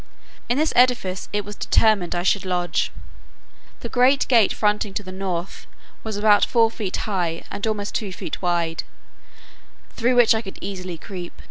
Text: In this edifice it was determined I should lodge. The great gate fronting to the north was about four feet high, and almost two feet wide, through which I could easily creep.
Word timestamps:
In 0.49 0.57
this 0.57 0.73
edifice 0.75 1.29
it 1.31 1.45
was 1.45 1.55
determined 1.55 2.15
I 2.15 2.23
should 2.23 2.43
lodge. 2.43 2.91
The 3.81 3.87
great 3.89 4.27
gate 4.27 4.51
fronting 4.51 4.95
to 4.95 5.03
the 5.03 5.11
north 5.11 5.67
was 6.03 6.17
about 6.17 6.43
four 6.43 6.71
feet 6.71 6.97
high, 7.05 7.43
and 7.51 7.67
almost 7.67 7.93
two 7.93 8.11
feet 8.11 8.41
wide, 8.41 8.83
through 9.91 10.15
which 10.15 10.33
I 10.33 10.41
could 10.41 10.57
easily 10.59 10.97
creep. 10.97 11.33